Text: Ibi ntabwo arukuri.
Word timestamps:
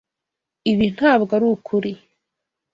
Ibi 0.71 0.85
ntabwo 0.95 1.31
arukuri. 1.37 1.93